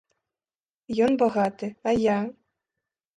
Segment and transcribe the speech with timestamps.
[1.07, 2.17] Ён багаты, а я?